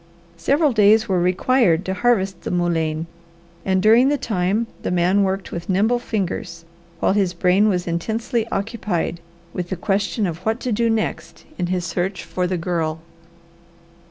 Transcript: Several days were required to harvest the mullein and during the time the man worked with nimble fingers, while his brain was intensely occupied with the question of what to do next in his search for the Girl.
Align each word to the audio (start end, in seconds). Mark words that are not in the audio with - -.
Several 0.37 0.73
days 0.73 1.07
were 1.07 1.21
required 1.21 1.85
to 1.85 1.93
harvest 1.93 2.41
the 2.41 2.49
mullein 2.49 3.05
and 3.63 3.83
during 3.83 4.09
the 4.09 4.17
time 4.17 4.65
the 4.81 4.89
man 4.89 5.21
worked 5.21 5.51
with 5.51 5.69
nimble 5.69 5.99
fingers, 5.99 6.65
while 6.99 7.13
his 7.13 7.35
brain 7.35 7.69
was 7.69 7.85
intensely 7.85 8.47
occupied 8.47 9.19
with 9.53 9.69
the 9.69 9.75
question 9.75 10.25
of 10.25 10.39
what 10.39 10.59
to 10.61 10.71
do 10.71 10.89
next 10.89 11.45
in 11.59 11.67
his 11.67 11.85
search 11.85 12.23
for 12.23 12.47
the 12.47 12.57
Girl. 12.57 12.99